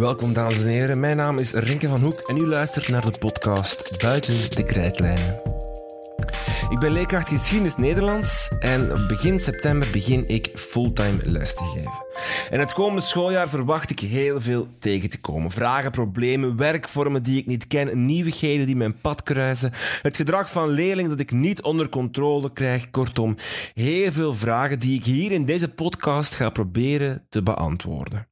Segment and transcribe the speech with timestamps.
[0.00, 3.18] Welkom dames en heren, mijn naam is Rinke van Hoek en u luistert naar de
[3.18, 5.40] podcast Buiten de Krijtlijnen.
[6.70, 12.04] Ik ben leerkracht geschiedenis Nederlands en begin september begin ik fulltime les te geven.
[12.50, 15.50] En het komende schooljaar verwacht ik heel veel tegen te komen.
[15.50, 19.72] Vragen, problemen, werkvormen die ik niet ken, nieuwigheden die mijn pad kruisen,
[20.02, 22.90] het gedrag van leerlingen dat ik niet onder controle krijg.
[22.90, 23.36] Kortom,
[23.74, 28.29] heel veel vragen die ik hier in deze podcast ga proberen te beantwoorden.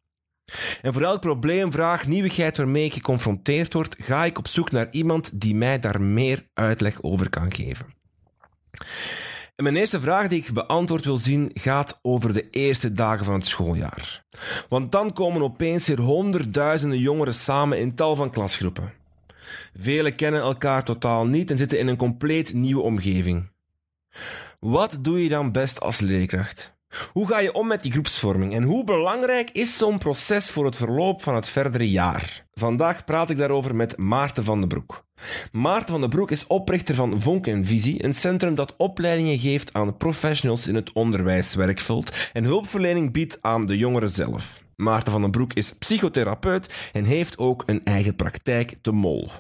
[0.83, 4.89] En voor elk probleem, vraag, nieuwigheid waarmee ik geconfronteerd word, ga ik op zoek naar
[4.91, 7.87] iemand die mij daar meer uitleg over kan geven.
[9.57, 13.35] En mijn eerste vraag die ik beantwoord wil zien gaat over de eerste dagen van
[13.35, 14.25] het schooljaar.
[14.69, 18.93] Want dan komen opeens weer honderdduizenden jongeren samen in tal van klasgroepen.
[19.79, 23.51] Velen kennen elkaar totaal niet en zitten in een compleet nieuwe omgeving.
[24.61, 26.78] Wat doe je dan best als leerkracht?
[27.13, 30.77] Hoe ga je om met die groepsvorming en hoe belangrijk is zo'n proces voor het
[30.77, 32.47] verloop van het verdere jaar?
[32.53, 35.05] Vandaag praat ik daarover met Maarten van den Broek.
[35.53, 39.73] Maarten van den Broek is oprichter van Vonk en Visie, een centrum dat opleidingen geeft
[39.73, 44.67] aan professionals in het onderwijswerkveld en hulpverlening biedt aan de jongeren zelf.
[44.83, 49.31] Maarten van den Broek is psychotherapeut en heeft ook een eigen praktijk, De Mol.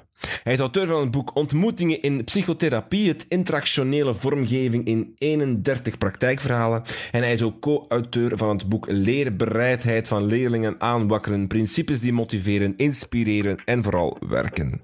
[0.42, 6.82] Hij is auteur van het boek Ontmoetingen in Psychotherapie, het interactionele vormgeving in 31 praktijkverhalen.
[7.10, 12.74] En hij is ook co-auteur van het boek Leerbereidheid van leerlingen aanwakkeren, principes die motiveren,
[12.76, 14.82] inspireren en vooral werken.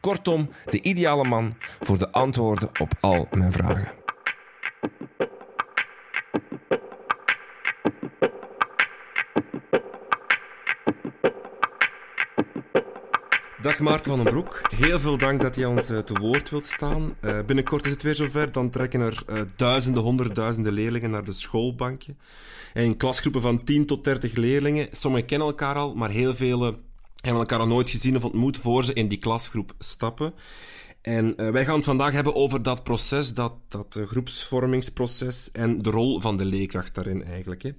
[0.00, 4.01] Kortom, de ideale man voor de antwoorden op al mijn vragen.
[13.62, 14.62] Dag Maarten van den Broek.
[14.76, 17.14] Heel veel dank dat je ons uh, te woord wilt staan.
[17.20, 18.52] Uh, binnenkort is het weer zover.
[18.52, 22.14] Dan trekken er uh, duizenden, honderdduizenden leerlingen naar de schoolbankje.
[22.74, 24.88] In klasgroepen van 10 tot 30 leerlingen.
[24.92, 26.76] Sommigen kennen elkaar al, maar heel vele
[27.20, 30.34] hebben elkaar al nooit gezien of ontmoet voor ze in die klasgroep stappen.
[31.02, 36.20] En wij gaan het vandaag hebben over dat proces, dat, dat groepsvormingsproces en de rol
[36.20, 37.74] van de leerkracht daarin eigenlijk.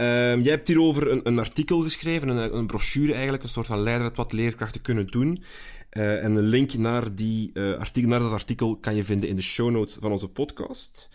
[0.00, 0.06] Uh,
[0.44, 4.16] jij hebt hierover een, een artikel geschreven, een, een, brochure eigenlijk, een soort van leidraad
[4.16, 5.42] wat leerkrachten kunnen doen.
[5.92, 9.42] Uh, en een link naar, die, artikel, naar dat artikel kan je vinden in de
[9.42, 11.08] show notes van onze podcast.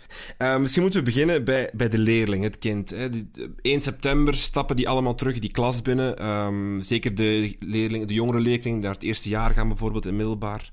[0.59, 2.90] misschien moeten we beginnen bij, bij de leerling, het kind.
[2.90, 3.09] Hè.
[3.09, 3.29] Die,
[3.62, 6.28] 1 september stappen die allemaal terug die klas binnen.
[6.28, 10.16] Um, zeker de, leerling, de jongere leerlingen die naar het eerste jaar gaan bijvoorbeeld in
[10.16, 10.72] middelbaar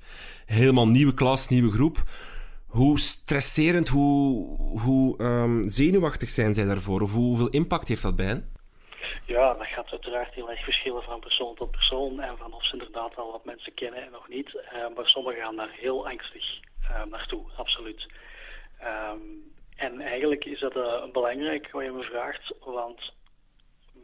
[0.53, 2.03] helemaal nieuwe klas, nieuwe groep.
[2.73, 7.01] Hoe stresserend, hoe, hoe um, zenuwachtig zijn zij daarvoor?
[7.01, 8.53] Of hoeveel impact heeft dat bij hen?
[9.27, 12.73] Ja, dat gaat uiteraard heel erg verschillen van persoon tot persoon en van of ze
[12.73, 14.49] inderdaad al wat mensen kennen en nog niet.
[14.49, 16.45] Uh, maar sommigen gaan daar heel angstig
[16.91, 18.07] uh, naartoe, absoluut.
[19.77, 23.13] En eigenlijk is dat uh, belangrijk wat je me vraagt, want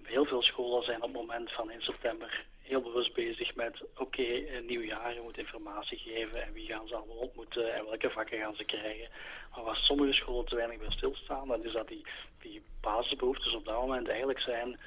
[0.02, 4.02] heel veel scholen zijn op het moment van in september heel bewust bezig met, oké,
[4.02, 7.84] okay, een nieuw jaar, je moet informatie geven en wie gaan ze allemaal ontmoeten en
[7.84, 9.08] welke vakken gaan ze krijgen.
[9.50, 12.04] Maar waar sommige scholen te weinig bij stilstaan, dat is dat die,
[12.42, 14.78] die basisbehoeftes op dat moment eigenlijk zijn,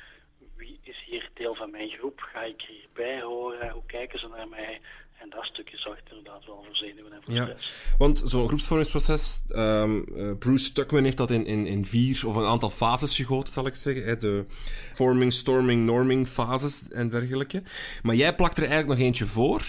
[0.55, 4.47] wie is hier deel van mijn groep, ga ik hierbij horen, hoe kijken ze naar
[4.47, 4.81] mij,
[5.21, 7.95] en dat stukje zorgt inderdaad wel voor zenuwen en voor ja, stress.
[7.97, 12.45] Want zo'n groepsvormingsproces, um, uh, Bruce Stuckman heeft dat in, in, in vier of een
[12.45, 14.03] aantal fases gegoten, zal ik zeggen.
[14.03, 14.15] Hè?
[14.17, 14.45] De
[14.93, 17.63] forming, storming, norming fases en dergelijke.
[18.03, 19.61] Maar jij plakt er eigenlijk nog eentje voor,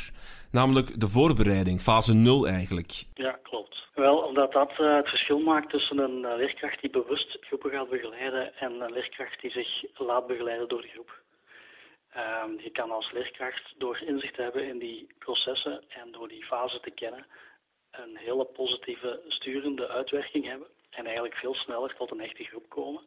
[0.51, 3.05] namelijk de voorbereiding, fase 0 eigenlijk.
[3.15, 3.89] Ja, klopt.
[3.95, 7.91] Wel, omdat dat uh, het verschil maakt tussen een uh, leerkracht die bewust groepen gaat
[7.91, 11.21] begeleiden en een leerkracht die zich laat begeleiden door de groep.
[12.17, 16.45] Um, je kan als leerkracht door inzicht te hebben in die processen en door die
[16.45, 17.27] fase te kennen
[17.91, 23.03] een hele positieve sturende uitwerking hebben en eigenlijk veel sneller tot een echte groep komen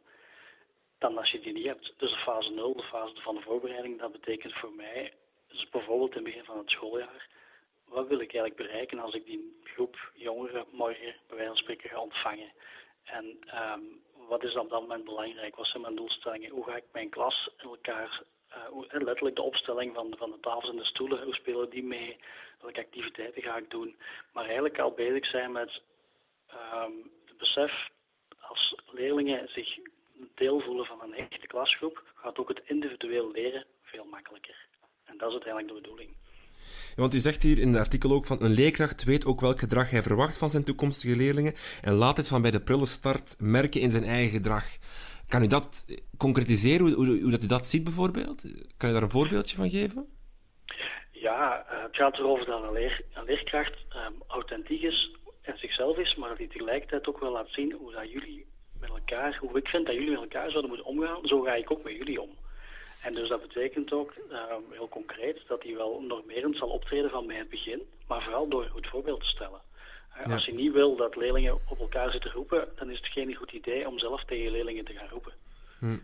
[0.98, 1.92] dan als je die niet hebt.
[1.96, 5.12] Dus de fase 0, de fase van de voorbereiding, dat betekent voor mij,
[5.48, 7.28] dus bijvoorbeeld in het begin van het schooljaar,
[7.84, 11.90] wat wil ik eigenlijk bereiken als ik die groep jongeren morgen bij wijze van spreken
[11.90, 12.52] ga ontvangen?
[13.04, 13.24] En
[13.74, 15.56] um, wat is op dat moment belangrijk?
[15.56, 16.50] Wat zijn mijn doelstellingen?
[16.50, 18.22] Hoe ga ik mijn klas in elkaar
[18.72, 22.16] uh, letterlijk de opstelling van, van de tafels en de stoelen, hoe spelen die mee,
[22.60, 23.96] welke activiteiten ga ik doen.
[24.32, 25.80] Maar eigenlijk al bezig zijn met
[26.52, 27.72] um, het besef,
[28.40, 29.78] als leerlingen zich
[30.34, 34.56] deel voelen van een echte klasgroep, gaat ook het individueel leren veel makkelijker.
[35.04, 36.16] En dat is uiteindelijk de bedoeling.
[36.96, 39.90] Want u zegt hier in het artikel ook van een leerkracht weet ook welk gedrag
[39.90, 43.80] hij verwacht van zijn toekomstige leerlingen en laat het van bij de prille start merken
[43.80, 44.64] in zijn eigen gedrag.
[45.28, 45.86] Kan u dat
[46.16, 48.42] concretiseren, hoe, hoe, hoe dat u dat ziet bijvoorbeeld?
[48.76, 50.08] Kan je daar een voorbeeldje van geven?
[51.10, 56.14] Ja, uh, het gaat erover dat een, leer, leerkracht um, authentiek is en zichzelf is,
[56.14, 58.46] maar dat hij tegelijkertijd ook wel laat zien hoe dat jullie
[58.80, 61.70] met elkaar, hoe ik vind dat jullie met elkaar zouden moeten omgaan, zo ga ik
[61.70, 62.30] ook met jullie om.
[63.02, 64.14] En dus dat betekent ook,
[64.70, 68.64] heel concreet, dat hij wel normerend zal optreden van bij het begin, maar vooral door
[68.64, 69.60] goed voorbeeld te stellen.
[70.22, 73.52] Als je niet wil dat leerlingen op elkaar zitten roepen, dan is het geen goed
[73.52, 75.32] idee om zelf tegen leerlingen te gaan roepen.
[75.78, 75.98] Hm.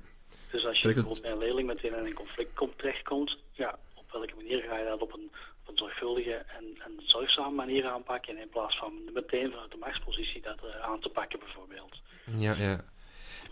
[0.51, 4.13] Dus als je bijvoorbeeld bij een leerling meteen in een conflict komt, terechtkomt, ja, op
[4.13, 5.31] welke manier ga je dat op een,
[5.61, 10.43] op een zorgvuldige en, en zorgzame manier aanpakken, in plaats van meteen vanuit de machtspositie
[10.43, 12.01] dat uh, aan te pakken bijvoorbeeld.
[12.39, 12.85] Ja, ja.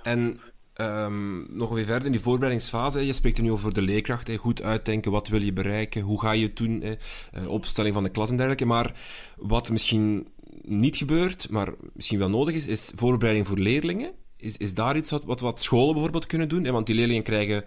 [0.03, 0.41] En
[0.77, 3.07] um, nog weer verder in die voorbereidingsfase.
[3.07, 4.37] Je spreekt er nu over de leerkracht.
[4.37, 8.11] Goed uitdenken, wat wil je bereiken, hoe ga je het doen, eh, opstelling van de
[8.11, 8.65] klas en dergelijke.
[8.65, 8.93] Maar
[9.37, 14.13] wat misschien niet gebeurt, maar misschien wel nodig is, is voorbereiding voor leerlingen.
[14.37, 16.71] Is, is daar iets wat, wat, wat scholen bijvoorbeeld kunnen doen?
[16.73, 17.65] Want die leerlingen krijgen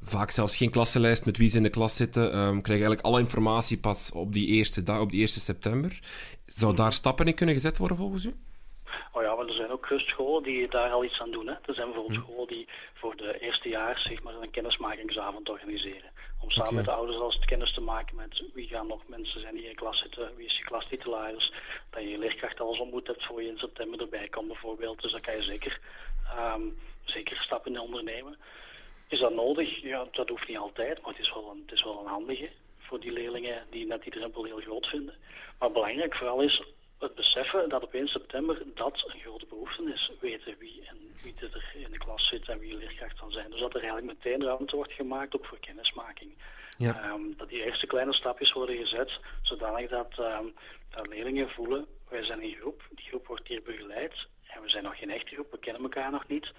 [0.00, 2.22] vaak zelfs geen klassenlijst met wie ze in de klas zitten.
[2.22, 5.98] Um, krijgen eigenlijk alle informatie pas op die eerste dag, op die eerste september.
[6.46, 8.34] Zou daar stappen in kunnen gezet worden volgens u?
[9.12, 11.46] Oh ja, maar er zijn ook scholen die daar al iets aan doen.
[11.46, 11.52] Hè.
[11.52, 12.22] Er zijn bijvoorbeeld hm.
[12.22, 16.10] scholen die voor de eerste jaar zeg maar, een kennismakingsavond organiseren.
[16.42, 19.40] Om samen met de ouders als het kennis te maken met wie gaan nog mensen
[19.40, 21.52] zijn die in klas zitten, wie is je klastitularis.
[21.90, 25.02] Dat je je leerkracht alles ontmoet hebt voor je in september erbij komt bijvoorbeeld.
[25.02, 25.80] Dus daar kan je zeker,
[26.38, 28.36] um, zeker stappen in ondernemen.
[29.08, 29.82] Is dat nodig?
[29.82, 32.50] Ja, dat hoeft niet altijd, maar het is wel een, het is wel een handige
[32.78, 35.14] voor die leerlingen die net die drempel heel groot vinden.
[35.58, 36.62] Maar belangrijk vooral is
[37.02, 40.10] het beseffen dat op 1 september dat een grote behoefte is.
[40.20, 43.50] Weten wie en wie er in de klas zit en wie je leerkracht zal zijn.
[43.50, 46.34] Dus dat er eigenlijk meteen ruimte wordt gemaakt ook voor kennismaking.
[46.78, 47.02] Ja.
[47.02, 49.10] Ehm, dat die eerste kleine stapjes worden gezet,
[49.42, 50.54] zodanig dat, um,
[50.90, 54.14] dat leerlingen voelen, wij zijn een groep, die groep wordt hier begeleid
[54.46, 56.52] en we zijn nog geen echte groep, we kennen elkaar nog niet.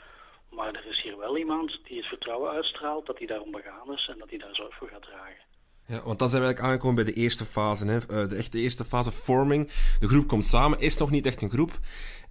[0.49, 4.07] Maar er is hier wel iemand die het vertrouwen uitstraalt dat hij daarom begaan is
[4.07, 5.41] en dat hij daar zorg voor gaat dragen.
[5.87, 7.87] Ja, want dan zijn we eigenlijk aangekomen bij de eerste fase.
[7.87, 7.97] Hè.
[7.97, 9.67] Eh, de echte eerste fase, forming.
[9.99, 11.71] De groep komt samen, is nog niet echt een groep.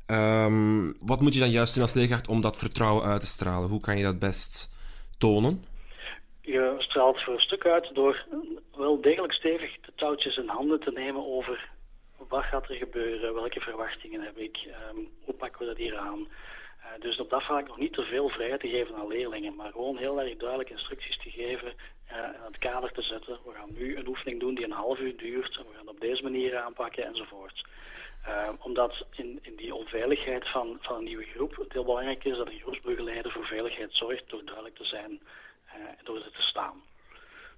[0.06, 3.68] Um, wat moet je dan juist doen als leerkracht om dat vertrouwen uit te stralen?
[3.68, 4.70] Hoe kan je dat best
[5.18, 5.64] tonen?
[6.40, 8.26] Je straalt voor een stuk uit door
[8.76, 11.70] wel degelijk stevig de touwtjes in handen te nemen over
[12.28, 14.58] wat gaat er gebeuren, welke verwachtingen heb ik,
[14.90, 16.28] um, hoe pakken we dat hier aan.
[16.92, 19.70] Uh, dus op dat vlak nog niet te veel vrijheid te geven aan leerlingen, maar
[19.70, 21.72] gewoon heel erg duidelijk instructies te geven
[22.06, 23.38] en het kader te zetten.
[23.44, 26.00] We gaan nu een oefening doen die een half uur duurt en we gaan op
[26.00, 27.64] deze manier aanpakken enzovoort.
[28.28, 32.36] Uh, omdat in, in die onveiligheid van, van een nieuwe groep het heel belangrijk is
[32.36, 35.10] dat een groepsbegeleider voor veiligheid zorgt door duidelijk te zijn
[35.66, 36.82] uh, en door er te staan.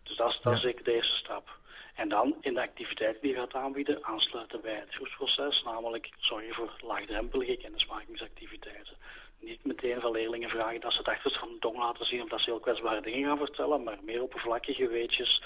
[0.02, 1.48] Dus dat is, dat is zeker de eerste stap.
[1.94, 6.54] En dan in de activiteiten die je gaat aanbieden, aansluiten bij het groepsproces, namelijk zorgen
[6.54, 8.96] voor laagdrempelige kennismakingsactiviteiten
[9.44, 12.28] niet meteen van leerlingen vragen dat ze het achterste van de tong laten zien of
[12.28, 15.42] dat ze heel kwetsbare dingen gaan vertellen, maar meer oppervlakkige weetjes,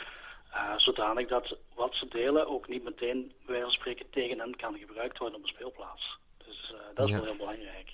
[0.54, 5.18] uh, zodanig dat wat ze delen ook niet meteen, wij spreken, tegen hen kan gebruikt
[5.18, 6.18] worden op een speelplaats.
[6.46, 7.90] Dus uh, dat is wel heel belangrijk.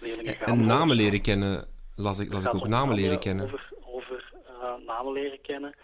[0.00, 3.44] Leerlingen gaan en namen leren kennen, las ik, las ik ook namen leren kennen.
[3.44, 5.74] Over, over uh, namen leren kennen.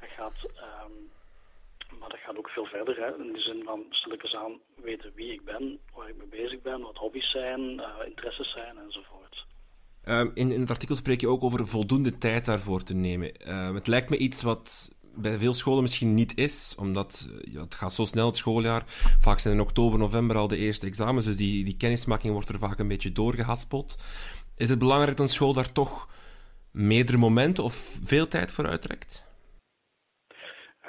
[0.00, 0.50] Dat gaat
[0.86, 1.10] um,
[1.98, 2.96] maar dat gaat ook veel verder.
[2.96, 3.24] Hè.
[3.24, 6.80] In de zin van stilletjes aan weten wie ik ben, waar ik mee bezig ben,
[6.80, 9.46] wat hobby's zijn, uh, interesses zijn enzovoort.
[10.04, 13.32] Um, in, in het artikel spreek je ook over voldoende tijd daarvoor te nemen.
[13.46, 17.60] Uh, het lijkt me iets wat bij veel scholen misschien niet is, omdat eh, ja,
[17.60, 18.82] het gaat zo snel het schooljaar.
[19.20, 22.58] Vaak zijn in oktober, november al de eerste examens, dus die, die kennismaking wordt er
[22.58, 23.96] vaak een beetje doorgehaspeld.
[24.56, 26.08] Is het belangrijk dat een school daar toch
[26.70, 29.27] meerdere momenten of veel tijd voor uittrekt?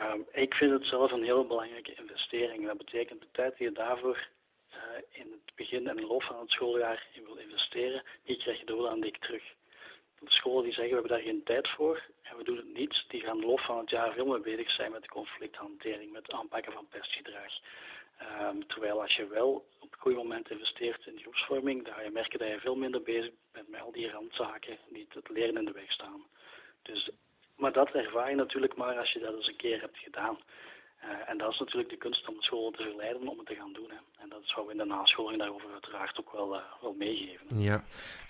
[0.01, 2.65] Um, ik vind het zelf een heel belangrijke investering.
[2.65, 4.27] Dat betekent de tijd die je daarvoor
[4.71, 4.77] uh,
[5.09, 8.65] in het begin en de loop van het schooljaar in wil investeren, die krijg je
[8.65, 9.43] de aan dik terug.
[10.19, 13.03] De scholen die zeggen we hebben daar geen tijd voor en we doen het niet,
[13.07, 16.25] die gaan de loop van het jaar veel meer bezig zijn met de conflicthantering, met
[16.25, 17.53] het aanpakken van pestgedrag.
[18.41, 22.11] Um, terwijl als je wel op een goed moment investeert in groepsvorming, dan ga je
[22.11, 25.65] merken dat je veel minder bezig bent met al die randzaken die het leren in
[25.65, 26.23] de weg staan.
[26.81, 27.09] Dus
[27.59, 30.37] maar dat ervaar je natuurlijk maar als je dat eens een keer hebt gedaan.
[31.03, 33.73] Uh, en dat is natuurlijk de kunst om scholen te verleiden om het te gaan
[33.73, 33.89] doen.
[33.89, 34.21] Hè.
[34.23, 37.59] En dat zou we in de nascholing daarover uiteraard ook wel, uh, wel meegeven.
[37.59, 37.73] Ja.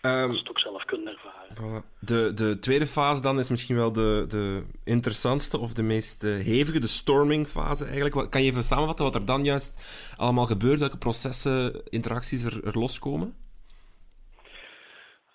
[0.02, 1.56] Um, dat ze het ook zelf kunnen ervaren.
[1.56, 2.00] Voilà.
[2.00, 6.46] De, de tweede fase dan is misschien wel de, de interessantste of de meest uh,
[6.46, 8.16] hevige, de storming-fase eigenlijk.
[8.16, 10.80] Wat, kan je even samenvatten wat er dan juist allemaal gebeurt?
[10.80, 13.36] Welke processen, interacties er, er loskomen?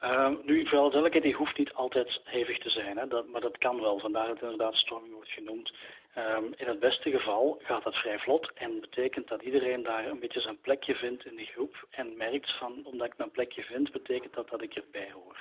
[0.05, 3.81] Uh, nu, duidelijkheid, die hoeft niet altijd hevig te zijn, hè, dat, maar dat kan
[3.81, 3.99] wel.
[3.99, 5.73] Vandaar dat het inderdaad storming wordt genoemd.
[6.19, 10.21] Um, in het beste geval gaat dat vrij vlot en betekent dat iedereen daar een
[10.21, 13.93] beetje zijn plekje vindt in de groep en merkt van, omdat ik mijn plekje vind,
[13.93, 15.39] betekent dat dat ik erbij hoor.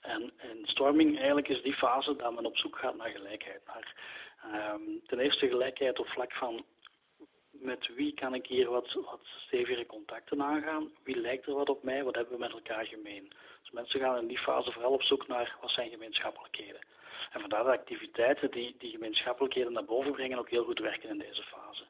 [0.00, 3.60] En in storming eigenlijk is die fase dat men op zoek gaat naar gelijkheid.
[4.54, 6.64] Um, ten eerste gelijkheid op vlak van
[7.60, 10.90] met wie kan ik hier wat, wat stevigere contacten aangaan?
[11.02, 12.04] Wie lijkt er wat op mij?
[12.04, 13.32] Wat hebben we met elkaar gemeen?
[13.62, 16.80] Dus mensen gaan in die fase vooral op zoek naar wat zijn gemeenschappelijkheden.
[17.32, 21.18] En vandaar dat activiteiten die die gemeenschappelijkheden naar boven brengen ook heel goed werken in
[21.18, 21.84] deze fase.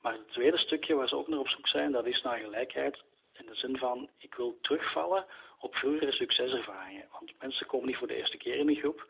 [0.00, 3.02] Maar het tweede stukje waar ze ook naar op zoek zijn, dat is naar gelijkheid
[3.32, 5.24] in de zin van ik wil terugvallen
[5.58, 7.08] op vroegere succeservaringen.
[7.12, 9.06] Want mensen komen niet voor de eerste keer in een groep.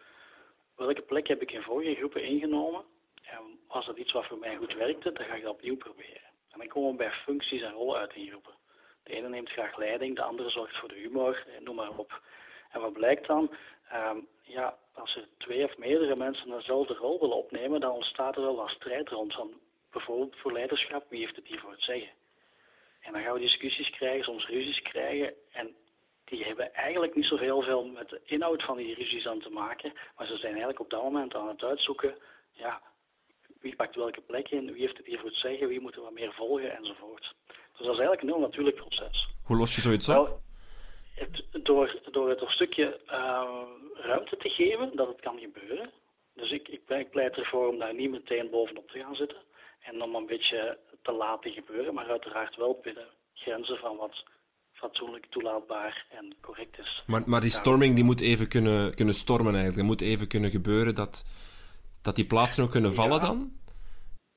[0.76, 2.84] Welke plek heb ik in vorige groepen ingenomen?
[3.32, 6.30] En was dat iets wat voor mij goed werkte, dan ga ik dat opnieuw proberen.
[6.50, 8.54] En dan komen we bij functies en rollen uit in groepen.
[9.02, 12.22] De ene neemt graag leiding, de andere zorgt voor de humor, noem maar op.
[12.70, 13.54] En wat blijkt dan?
[13.88, 18.42] Ehm, ja, als er twee of meerdere mensen dezelfde rol willen opnemen, dan ontstaat er
[18.42, 19.34] wel wat strijd rond.
[19.34, 19.60] Van
[19.90, 22.10] bijvoorbeeld voor leiderschap, wie heeft het hier voor het zeggen?
[23.00, 25.34] En dan gaan we discussies krijgen, soms ruzies krijgen.
[25.52, 25.76] En
[26.24, 29.92] die hebben eigenlijk niet zoveel veel met de inhoud van die ruzies aan te maken.
[30.16, 32.16] Maar ze zijn eigenlijk op dat moment aan het uitzoeken,
[32.52, 32.82] ja,
[33.62, 36.02] wie pakt welke plek in, wie heeft het hier voor het zeggen, wie moet er
[36.02, 37.34] wat meer volgen enzovoort.
[37.46, 39.28] Dus dat is eigenlijk een heel natuurlijk proces.
[39.44, 40.40] Hoe los je zoiets op?
[41.14, 43.62] het, door, door het een stukje uh,
[43.94, 45.90] ruimte te geven dat het kan gebeuren.
[46.34, 49.38] Dus ik, ik, ik pleit ervoor om daar niet meteen bovenop te gaan zitten.
[49.80, 54.24] En om een beetje te laten gebeuren, maar uiteraard wel binnen grenzen van wat
[54.72, 57.02] fatsoenlijk toelaatbaar en correct is.
[57.06, 59.78] Maar, maar die storming die moet even kunnen, kunnen stormen eigenlijk.
[59.78, 61.24] Er moet even kunnen gebeuren dat,
[62.02, 63.52] dat die plaatsen ook kunnen vallen dan?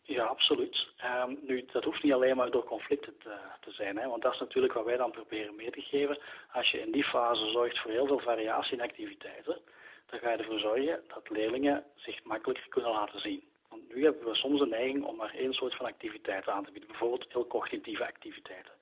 [0.01, 0.87] Ja, absoluut.
[1.05, 4.33] Um, nu, dat hoeft niet alleen maar door conflicten te, te zijn, hè, want dat
[4.33, 6.19] is natuurlijk wat wij dan proberen mee te geven.
[6.51, 9.57] Als je in die fase zorgt voor heel veel variatie in activiteiten,
[10.05, 13.43] dan ga je ervoor zorgen dat leerlingen zich makkelijker kunnen laten zien.
[13.69, 16.71] Want nu hebben we soms een neiging om maar één soort van activiteit aan te
[16.71, 18.73] bieden, bijvoorbeeld heel cognitieve activiteiten.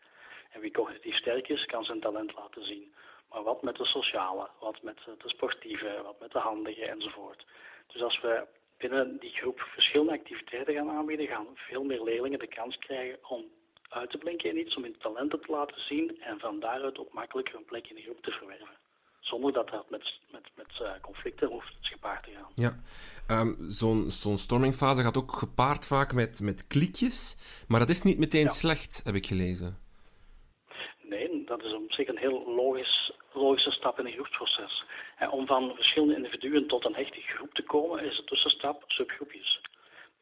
[0.52, 2.94] En wie cognitief sterk is, kan zijn talent laten zien.
[3.30, 7.46] Maar wat met de sociale, wat met de sportieve, wat met de handige enzovoort.
[7.88, 12.48] Dus als we binnen die groep verschillende activiteiten gaan aanbieden, gaan veel meer leerlingen de
[12.48, 13.46] kans krijgen om
[13.89, 17.13] uit te blinken in iets, om hun talenten te laten zien en van daaruit ook
[17.13, 18.77] makkelijker een plek in de groep te verwerven.
[19.20, 22.51] Zonder dat dat met, met, met uh, conflicten hoeft gepaard te gaan.
[22.56, 22.80] Ja,
[23.42, 27.38] um, zo'n zo'n stormingfase gaat ook gepaard vaak met, met klikjes,
[27.68, 29.83] maar dat is niet meteen slecht, heb ik gelezen.
[31.57, 34.83] Dat is op zich een heel logisch, logische stap in een groepsproces.
[35.17, 39.62] En om van verschillende individuen tot een hechte groep te komen, is de tussenstap subgroepjes.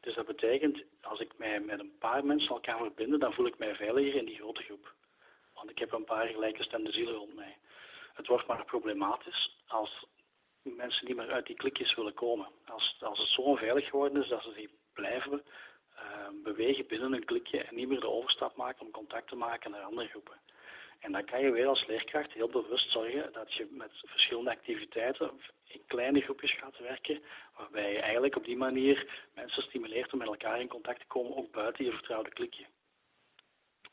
[0.00, 3.46] Dus dat betekent, als ik mij met een paar mensen al kan verbinden, dan voel
[3.46, 4.94] ik mij veiliger in die grote groep.
[5.54, 7.56] Want ik heb een paar gelijkgestemde zielen rond mij.
[8.14, 10.04] Het wordt maar problematisch als
[10.62, 12.48] mensen niet meer uit die klikjes willen komen.
[12.66, 15.42] Als, als het zo onveilig geworden is dat ze zich blijven
[15.96, 19.70] uh, bewegen binnen een klikje en niet meer de overstap maken om contact te maken
[19.70, 20.40] naar andere groepen.
[21.02, 25.30] En dan kan je weer als leerkracht heel bewust zorgen dat je met verschillende activiteiten
[25.64, 27.22] in kleine groepjes gaat werken,
[27.56, 31.36] waarbij je eigenlijk op die manier mensen stimuleert om met elkaar in contact te komen,
[31.36, 32.66] ook buiten je vertrouwde klikje.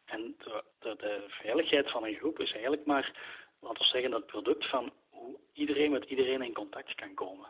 [0.06, 3.16] En de, de, veiligheid van een groep is eigenlijk maar,
[3.60, 7.48] laten we zeggen, dat product van hoe iedereen met iedereen in contact kan komen.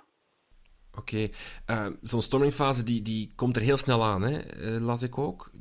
[0.98, 1.28] Oké,
[1.68, 4.40] uh, zo'n stormingfase die, die komt er heel snel aan, hè?
[4.58, 5.52] Uh, las ik ook.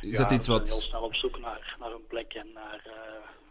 [0.00, 0.68] Is ja, dat iets wat...
[0.68, 2.92] heel snel op zoek naar, naar een plek en naar uh,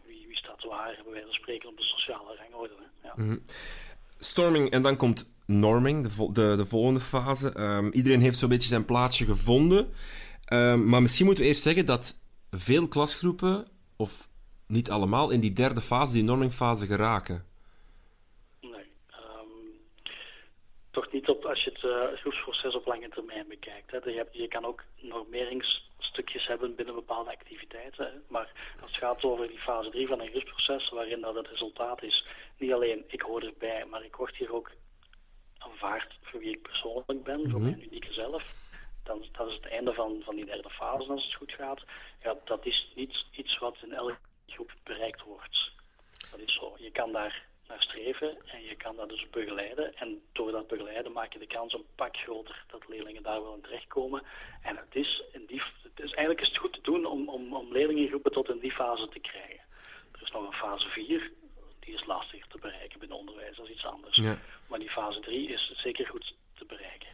[0.06, 2.74] wie, wie staat waar, bij wijze van spreken op de sociale rangorde.
[3.04, 3.14] Ja.
[3.16, 3.42] Mm -hmm.
[4.20, 7.60] Storming en dan komt norming, de, de, de volgende fase.
[7.60, 9.94] Um, iedereen heeft zo'n beetje zijn plaatsje gevonden.
[10.54, 12.16] Um, maar misschien moeten we eerst zeggen dat
[12.52, 14.30] veel klasgroepen, of
[14.68, 17.46] niet allemaal, in die derde fase, die normingfase, geraken.
[18.62, 18.72] Nee.
[18.72, 19.80] Um,
[20.98, 23.92] toch niet op, als je het uh, groepsproces op lange termijn bekijkt.
[23.92, 23.98] Hè.
[23.98, 28.24] Je, hebt, je kan ook normerings stukjes hebben binnen bepaalde activiteiten.
[28.28, 28.52] Maar
[28.82, 32.26] als het gaat over die fase 3 van een groepsproces, waarin dat het resultaat is,
[32.58, 34.72] niet alleen ik hoor erbij, maar ik word hier ook
[35.58, 37.70] aanvaard voor wie ik persoonlijk ben, voor mhm.
[37.70, 38.44] mijn unieke zelf.
[39.04, 41.82] Dan, dat is het einde van, van die derde fase als het goed gaat.
[42.24, 45.72] Ja, dat is niet iets wat in elke groep bereikt wordt.
[46.32, 46.76] Dat is zo.
[46.78, 49.96] Je kan daar naar streven en je kan dat dus begeleiden.
[49.98, 53.62] En door dat begeleiden maak je de kans een pak groter dat leerlingen daar willen
[53.62, 54.24] terechtkomen.
[54.62, 57.54] En het is, in die, het is eigenlijk is het goed te doen om, om,
[57.54, 59.66] om leerlingengroepen tot in die fase te krijgen.
[60.12, 61.32] Er is nog een fase 4,
[61.80, 64.16] die is lastiger te bereiken binnen onderwijs, dat is iets anders.
[64.16, 64.38] Ja.
[64.68, 67.08] Maar die fase 3 is zeker goed te bereiken.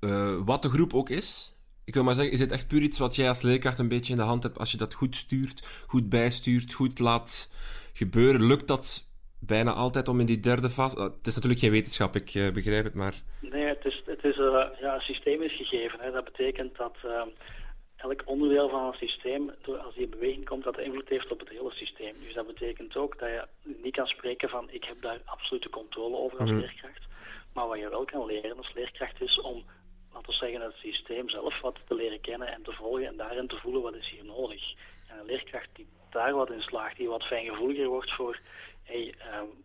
[0.00, 1.54] Uh, wat de groep ook is,
[1.84, 4.12] ik wil maar zeggen, is het echt puur iets wat jij als leerkracht een beetje
[4.12, 7.50] in de hand hebt als je dat goed stuurt, goed bijstuurt, goed laat
[7.92, 8.46] gebeuren?
[8.46, 9.12] Lukt dat
[9.46, 10.96] bijna altijd om in die derde fase...
[10.96, 13.14] Uh, het is natuurlijk geen wetenschap, ik uh, begrijp het, maar...
[13.40, 16.00] Nee, het is, het is uh, ja, een systeem is gegeven.
[16.00, 16.10] Hè.
[16.10, 16.96] Dat betekent dat
[17.96, 19.50] elk onderdeel van een systeem,
[19.84, 22.14] als die in beweging komt, dat invloed heeft op het hele systeem.
[22.22, 23.46] Dus dat betekent ook dat je
[23.82, 26.64] niet kan spreken van ik heb daar absolute controle over als mm -hmm.
[26.64, 27.04] leerkracht.
[27.52, 29.64] Maar wat je wel kan leren als leerkracht is om,
[30.12, 33.48] laten we zeggen, het systeem zelf wat te leren kennen en te volgen en daarin
[33.48, 34.74] te voelen wat is hier nodig.
[35.08, 38.40] En een leerkracht die daar wat in slaagt, die wat fijngevoeliger wordt voor
[38.84, 39.64] hey, um,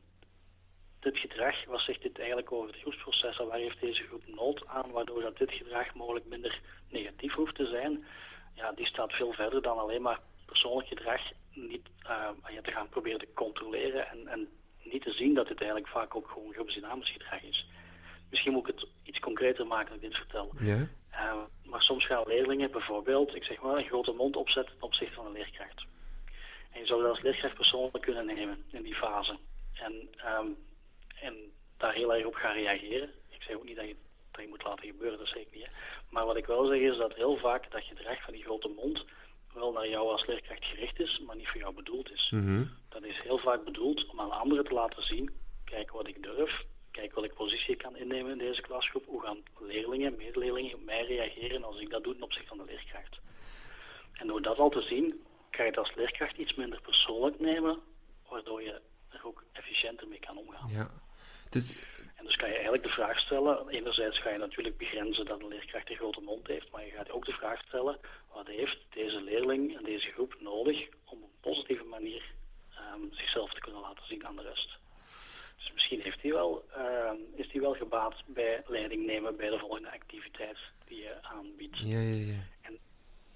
[0.99, 4.67] dit gedrag, wat zegt dit eigenlijk over het groepsproces en waar heeft deze groep nood
[4.67, 8.05] aan, waardoor dat dit gedrag mogelijk minder negatief hoeft te zijn,
[8.55, 11.21] ja, die staat veel verder dan alleen maar persoonlijk gedrag
[11.53, 14.47] niet uh, te gaan proberen te controleren en, en
[14.83, 17.67] niet te zien dat dit eigenlijk vaak ook gewoon groepsdynamisch gedrag is.
[18.29, 20.51] Misschien moet ik het iets concreter maken dan ik dit vertel.
[20.59, 20.88] Ja.
[21.11, 25.15] Uh, maar soms gaan leerlingen bijvoorbeeld, ik zeg maar, een grote mond opzetten ten opzichte
[25.15, 25.85] van een leerkracht.
[26.71, 29.38] En je zou dat als leerkracht persoonlijk kunnen nemen in die fase.
[29.73, 30.09] En,
[30.39, 30.57] um,
[31.21, 31.35] en
[31.77, 33.09] daar heel erg op gaan reageren.
[33.29, 33.95] Ik zeg ook niet dat je
[34.31, 35.65] dat je moet laten gebeuren, dat ik niet.
[35.65, 35.71] Hè.
[36.09, 39.05] Maar wat ik wel zeg is dat heel vaak dat gedrag van die grote mond
[39.53, 42.29] wel naar jou als leerkracht gericht is, maar niet voor jou bedoeld is.
[42.31, 42.65] Mhm.
[42.89, 45.29] Dat is heel vaak bedoeld om aan anderen te laten zien,
[45.65, 49.43] kijk wat ik durf, kijk welke positie ik kan innemen in deze klasgroep, hoe gaan
[49.59, 53.19] leerlingen, medeleerlingen op mij reageren als ik dat doe ten opzichte van de leerkracht.
[54.13, 57.79] En door dat al te zien, kan je het als leerkracht iets minder persoonlijk nemen,
[58.29, 60.70] waardoor je er ook efficiënter mee kan omgaan.
[60.70, 60.91] Ja.
[61.50, 61.75] Dus...
[62.15, 65.48] En dus kan je eigenlijk de vraag stellen, enerzijds ga je natuurlijk begrenzen dat een
[65.48, 68.00] leerkracht een grote mond heeft, maar je gaat ook de vraag stellen,
[68.34, 72.24] wat heeft deze leerling en deze groep nodig om op een positieve manier
[72.94, 74.77] um, zichzelf te kunnen laten zien aan de rest.
[75.58, 79.60] Dus misschien heeft hij wel, uh, is hij wel gebaat bij leiding nemen bij de
[79.60, 81.77] volgende activiteit die je aanbiedt.
[81.77, 82.41] Ja, ja, ja.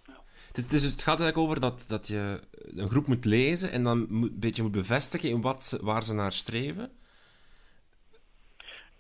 [0.08, 0.14] Ja.
[0.52, 2.40] Dus, dus, het gaat eigenlijk over dat, dat je
[2.76, 6.32] een groep moet lezen en dan een beetje moet bevestigen in wat, waar ze naar
[6.34, 6.92] streven.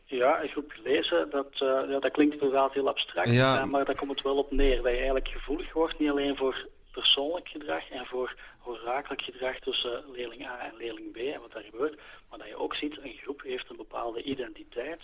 [0.06, 3.66] Ja, een groep lezen, dat, uh, ja, dat klinkt inderdaad heel abstract, ja.
[3.66, 4.76] maar daar komt het wel op neer.
[4.76, 10.04] Dat je eigenlijk gevoelig wordt, niet alleen voor persoonlijk gedrag en voor oorzakelijk gedrag tussen
[10.12, 13.20] leerling A en leerling B en wat daar gebeurt, maar dat je ook ziet, een
[13.22, 15.02] groep heeft een bepaalde identiteit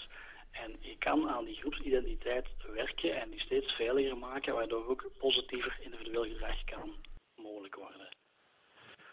[0.51, 5.77] en je kan aan die groepsidentiteit werken en die steeds veiliger maken, waardoor ook positiever
[5.81, 6.95] individueel gedrag kan
[7.35, 8.09] mogelijk worden.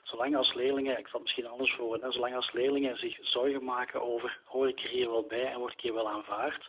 [0.02, 3.64] Zolang als leerlingen, ik zal het misschien anders voor, hè, zolang als leerlingen zich zorgen
[3.64, 6.68] maken over hoor ik er hier wel bij en word ik hier wel aanvaard,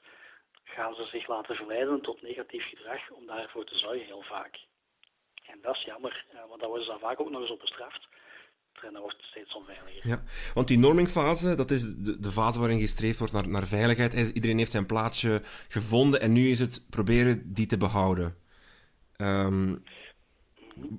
[0.64, 4.60] gaan ze zich laten verleiden tot negatief gedrag om daarvoor te zorgen heel vaak.
[5.46, 8.08] En dat is jammer, want daar worden ze dan vaak ook nog eens op bestraft.
[8.84, 10.08] En dan wordt het steeds onveiliger.
[10.08, 14.32] Ja, want die normingfase, dat is de, de fase waarin gestreefd wordt naar, naar veiligheid.
[14.34, 18.36] Iedereen heeft zijn plaatsje gevonden en nu is het proberen die te behouden.
[19.18, 19.84] Um,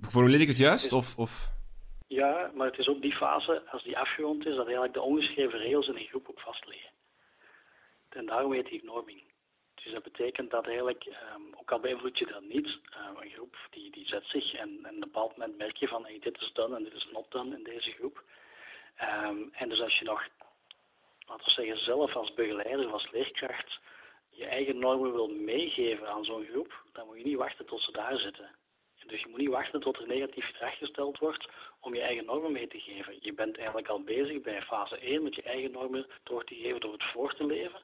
[0.08, 0.92] formuleer ik het juist?
[0.92, 1.50] Of, of?
[2.06, 5.58] Ja, maar het is ook die fase, als die afgerond is, dat eigenlijk de ongeschreven
[5.58, 6.90] regels in een groep ook vastliggen.
[8.08, 9.22] En daarom heet die norming.
[9.82, 13.56] Dus dat betekent dat eigenlijk, um, ook al beïnvloed je dat niet, um, een groep
[13.70, 16.40] die, die zet zich en, en op een bepaald moment merk je van hey, dit
[16.40, 18.22] is done en dit is not done in deze groep.
[19.02, 20.28] Um, en dus als je nog,
[21.26, 23.78] laten we zeggen, zelf als begeleider of als leerkracht
[24.30, 27.92] je eigen normen wil meegeven aan zo'n groep, dan moet je niet wachten tot ze
[27.92, 28.50] daar zitten.
[29.06, 31.48] Dus je moet niet wachten tot er negatief gedrag gesteld wordt
[31.80, 33.16] om je eigen normen mee te geven.
[33.20, 36.80] Je bent eigenlijk al bezig bij fase 1 met je eigen normen door te geven
[36.80, 37.80] door het voor te leven.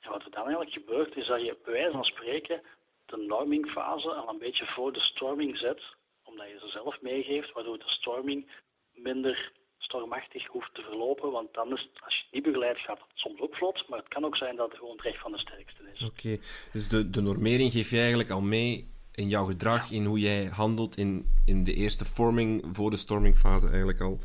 [0.00, 2.62] En wat er dan eigenlijk gebeurt, is dat je bij wijze van spreken
[3.06, 5.82] de normingfase al een beetje voor de storming zet,
[6.24, 8.50] omdat je ze zelf meegeeft, waardoor de storming
[8.94, 11.30] minder stormachtig hoeft te verlopen.
[11.30, 14.08] Want dan is, als je het niet begeleidt, gaat het soms ook vlot, maar het
[14.08, 16.02] kan ook zijn dat het gewoon het recht van de sterkste is.
[16.02, 16.36] Oké,
[16.72, 20.44] dus de, de normering geef je eigenlijk al mee in jouw gedrag, in hoe jij
[20.44, 24.18] handelt in, in de eerste vorming, voor de stormingfase eigenlijk al.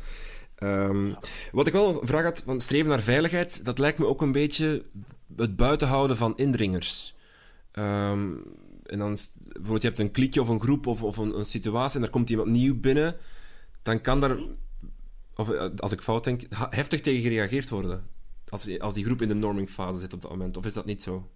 [0.58, 1.16] Um,
[1.52, 4.32] wat ik wel een vraag had, van streven naar veiligheid, dat lijkt me ook een
[4.32, 4.84] beetje
[5.36, 7.14] het buitenhouden van indringers.
[7.78, 8.42] Um,
[8.86, 11.94] en dan, bijvoorbeeld, je hebt een klikje of een groep of, of een, een, situatie
[11.96, 13.16] en daar komt iemand nieuw binnen,
[13.82, 14.38] dan kan daar,
[15.36, 18.10] of als ik fout denk, heftig tegen gereageerd worden.
[18.48, 21.02] Als, als die groep in de normingfase zit op dat moment, of is dat niet
[21.02, 21.30] zo?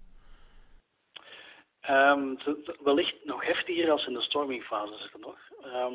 [1.90, 2.38] Um,
[2.84, 5.38] wellicht nog heftiger als in de stormingfase zitten nog.
[5.64, 5.94] Um,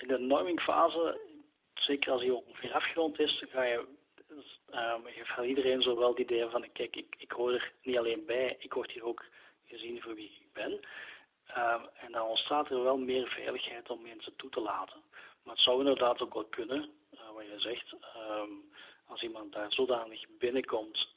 [0.00, 1.20] in de normingfase,
[1.74, 3.84] zeker als die ongeveer afgerond is, ga je,
[4.70, 8.24] um, gaat iedereen zo wel het idee van, kijk, ik, ik hoor er niet alleen
[8.26, 9.24] bij, ik word hier ook
[9.66, 10.80] gezien voor wie ik ben.
[11.94, 15.00] en dan ontstaat er wel meer veiligheid om mensen toe te laten.
[15.42, 17.94] Maar het zou inderdaad ook wel kunnen, uh, wat je zegt,
[19.06, 21.08] als iemand daar zodanig binnenkomt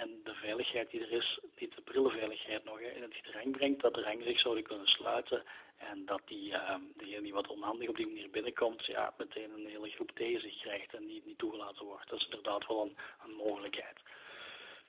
[0.00, 3.94] en de veiligheid die er is, die de brillenveiligheid nog in het gedrang brengt, dat
[3.94, 5.42] de rang zich zouden kunnen sluiten
[5.76, 9.66] en dat die, uh, degene die wat onhandig op die manier binnenkomt, ja, meteen een
[9.66, 12.08] hele groep tegen zich krijgt en niet, niet toegelaten wordt.
[12.08, 13.98] Dat is inderdaad wel een, een mogelijkheid.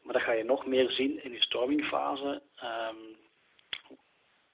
[0.01, 2.41] Maar dat ga je nog meer zien in die stormingfase.
[2.63, 3.17] Um,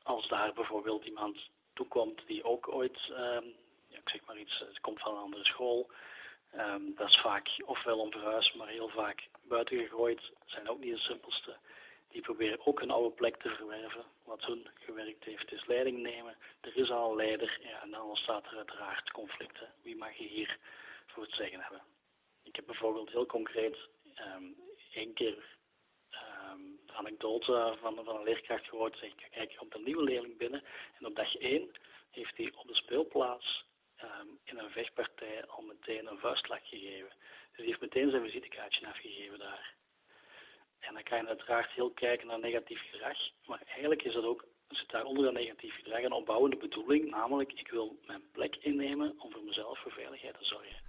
[0.03, 1.37] als daar bijvoorbeeld iemand
[1.73, 3.55] toekomt die ook ooit, um,
[3.87, 5.89] ja, ik zeg maar iets, het komt van een andere school,
[6.95, 10.31] dat is vaak ofwel onverhuisd, maar heel vaak buiten gegooid.
[10.45, 11.57] zijn ook niet de simpelste.
[12.09, 14.05] Die proberen ook een oude plek te verwerven.
[14.23, 16.35] Wat hun gewerkt heeft is leiding nemen.
[16.61, 19.73] Er is al een leider en dan ontstaat er uiteraard conflicten.
[19.81, 20.57] Wie mag je hier
[21.05, 21.81] voor het zeggen hebben?
[22.43, 23.77] Ik heb bijvoorbeeld heel concreet
[24.35, 24.55] um,
[24.91, 25.57] één keer
[26.11, 28.97] um, de anekdote van, een leerkracht gehoord.
[28.97, 30.63] Zeg, kijk, komt een nieuwe leerling binnen
[30.99, 31.71] en op dag één
[32.09, 33.65] heeft hij op de speelplaats
[34.03, 37.13] um, in een vechtpartij al meteen een vuistslag gegeven.
[37.49, 39.73] Dus hij heeft meteen zijn visitekaartje afgegeven daar.
[40.79, 44.45] En dan kan je uiteraard heel kijken naar negatief gedrag, maar eigenlijk is dat ook
[44.69, 49.13] zit daar onder dat negatief gedrag een opbouwende bedoeling, namelijk ik wil mijn plek innemen
[49.17, 50.83] om voor mezelf voor veiligheid te zorgen.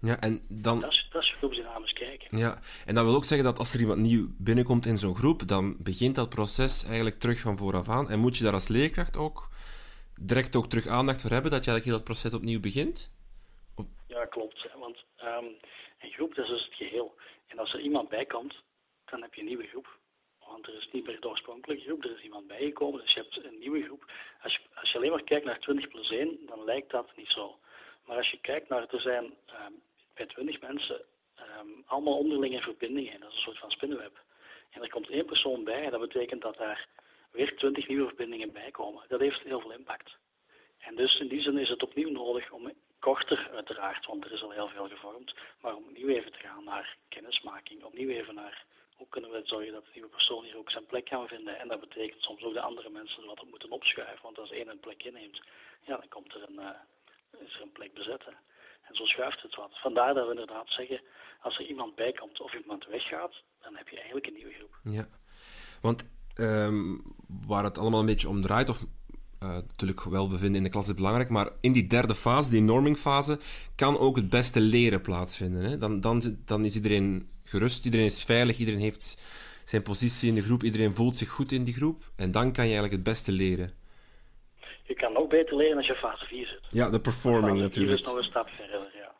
[0.00, 0.80] Ja, en dan...
[0.80, 2.38] Dat is, dat is groepsdynamisch kijken.
[2.38, 5.48] Ja, en dat wil ook zeggen dat als er iemand nieuw binnenkomt in zo'n groep,
[5.48, 8.10] dan begint dat proces eigenlijk terug van vooraf aan.
[8.10, 9.48] En moet je daar als leerkracht ook
[10.20, 13.12] direct ook terug aandacht voor hebben, dat je eigenlijk heel dat proces opnieuw begint?
[13.76, 13.86] Of...
[14.06, 14.66] Ja, klopt.
[14.78, 15.56] Want um,
[15.98, 17.14] een groep, dat is dus het geheel.
[17.46, 18.54] En als er iemand bij komt,
[19.04, 19.98] dan heb je een nieuwe groep.
[20.46, 23.44] Want er is niet meer de oorspronkelijke groep, er is iemand bijgekomen, dus je hebt
[23.44, 24.10] een nieuwe groep.
[24.42, 27.28] Als je, als je alleen maar kijkt naar 20 plus 1, dan lijkt dat niet
[27.28, 27.58] zo.
[28.06, 29.82] Maar als je kijkt naar, er zijn um,
[30.14, 31.00] bij 20 mensen
[31.36, 34.22] um, allemaal onderlinge verbindingen, dat is een soort van spinnenweb.
[34.70, 36.88] En er komt één persoon bij, dat betekent dat daar
[37.32, 39.04] weer 20 nieuwe verbindingen bij komen.
[39.08, 40.16] Dat heeft heel veel impact.
[40.78, 44.42] En dus in die zin is het opnieuw nodig om korter uiteraard, want er is
[44.42, 48.64] al heel veel gevormd, maar om opnieuw even te gaan naar kennismaking, opnieuw even naar
[48.96, 51.58] hoe kunnen we zorgen dat de nieuwe persoon hier ook zijn plek kan vinden.
[51.58, 54.68] En dat betekent soms ook de andere mensen wat op moeten opschuiven, want als één
[54.68, 55.40] een plek inneemt,
[55.80, 58.36] ja, dan komt er een, uh, is er een plek bezetten.
[58.82, 59.78] En zo schuift het wat.
[59.78, 61.00] Vandaar dat we inderdaad zeggen,
[61.40, 64.78] als er iemand bij komt of iemand weggaat, dan heb je eigenlijk een nieuwe groep.
[64.82, 65.06] Ja,
[65.82, 67.02] want um,
[67.46, 68.84] waar het allemaal een beetje om draait, of
[69.42, 73.38] uh, natuurlijk welbevinden in de klas is belangrijk, maar in die derde fase, die normingfase,
[73.76, 75.62] kan ook het beste leren plaatsvinden.
[75.62, 75.78] Hè?
[75.78, 79.16] Dan, dan, dan is iedereen gerust, iedereen is veilig, iedereen heeft
[79.64, 82.02] zijn positie in de groep, iedereen voelt zich goed in die groep.
[82.16, 83.70] En dan kan je eigenlijk het beste leren.
[84.84, 86.66] Je kan ook beter leren als je fase 4 zit.
[86.70, 88.00] Ja, de performing fase natuurlijk.
[88.00, 89.12] is nog een stap verder, ja.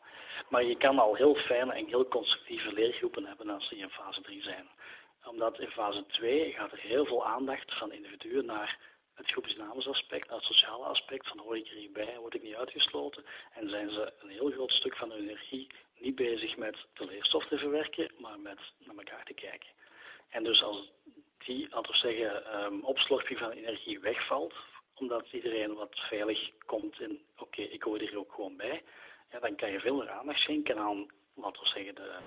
[0.49, 4.21] Maar je kan al heel fijne en heel constructieve leergroepen hebben als ze in fase
[4.21, 4.65] 3 zijn.
[5.25, 8.79] Omdat in fase 2 gaat er heel veel aandacht van individuen naar
[9.13, 13.25] het groepsnamensaspect, naar het sociale aspect, van hoor ik er hierbij, word ik niet uitgesloten.
[13.53, 15.67] En zijn ze een heel groot stuk van hun energie
[15.99, 19.69] niet bezig met de leerstof te verwerken, maar met naar elkaar te kijken.
[20.29, 20.91] En dus als
[21.37, 24.53] die, laten we zeggen, um, opslorping van energie wegvalt,
[24.93, 28.83] omdat iedereen wat veilig komt in, oké, ik hoor er ook gewoon bij,
[29.31, 32.19] ja, dan kan je veel meer aandacht schenken aan, laten we zeggen, de,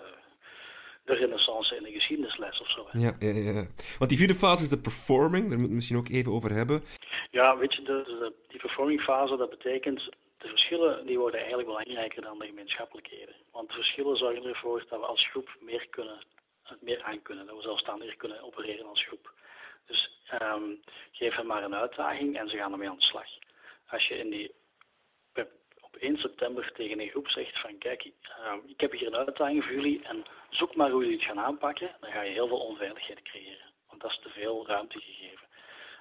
[1.04, 2.83] de renaissance in de geschiedenisles of zo.
[2.98, 3.66] Ja, ja, ja.
[3.98, 6.82] Want die vierde fase is de performing, daar moeten we misschien ook even over hebben.
[7.30, 12.22] Ja, weet je, de, die performing fase, dat betekent de verschillen die worden eigenlijk belangrijker
[12.22, 13.34] dan de gemeenschappelijkheden.
[13.52, 16.24] Want de verschillen zorgen ervoor dat we als groep meer kunnen,
[16.80, 19.32] meer aan kunnen, dat we zelfstandiger kunnen opereren als groep.
[19.86, 20.10] Dus
[20.42, 20.80] um,
[21.12, 23.26] geef hen maar een uitdaging en ze gaan ermee aan de slag.
[23.88, 24.54] Als je in die
[26.04, 29.74] 1 september tegen een groep zegt van kijk, uh, ik heb hier een uitdaging voor
[29.74, 33.22] jullie en zoek maar hoe jullie het gaan aanpakken, dan ga je heel veel onveiligheid
[33.22, 33.72] creëren.
[33.88, 35.46] Want dat is te veel ruimte gegeven.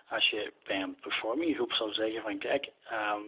[0.09, 3.23] Als je bij een performing groep zou zeggen van kijk, um,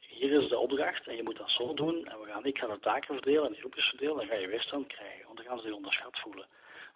[0.00, 2.66] hier is de opdracht en je moet dat zo doen en we gaan, ik ga
[2.66, 5.58] de taken verdelen en de groepjes verdelen, dan ga je weerstand krijgen, want dan gaan
[5.58, 6.46] ze zich onderschat voelen.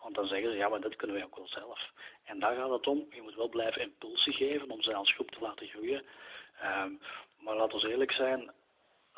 [0.03, 1.91] Want dan zeggen ze, ja, maar dat kunnen wij ook wel zelf.
[2.25, 3.07] En daar gaat het om.
[3.11, 6.03] Je moet wel blijven impulsie geven om ze als groep te laten groeien.
[6.65, 7.01] Um,
[7.39, 8.51] maar laten we eerlijk zijn,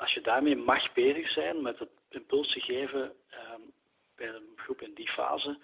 [0.01, 3.73] als je daarmee mag bezig zijn met het impulsie geven um,
[4.17, 5.59] bij een groep in die fase,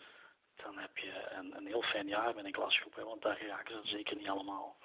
[0.57, 3.81] dan heb je een, een heel fijn jaar met een klasgroep, hè, want daar raken
[3.83, 4.77] ze zeker niet allemaal.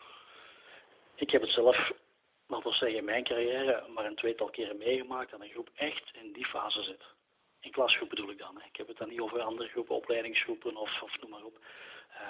[1.15, 1.91] Ik heb het zelf,
[2.47, 6.09] laten we zeggen, in mijn carrière maar een tweetal keren meegemaakt dat een groep echt
[6.13, 7.03] in die fase zit.
[7.59, 8.55] In klasgroep bedoel ik dan.
[8.55, 8.67] Hè.
[8.67, 11.59] Ik heb het dan niet over andere groepen, opleidingsgroepen of, of noem maar op.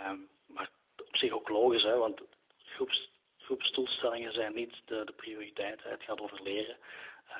[0.08, 2.22] Um, maar op zich ook logisch, hè, want
[2.66, 5.84] groeps, groepsdoelstellingen zijn niet de, de prioriteit.
[5.84, 6.78] Het gaat over leren.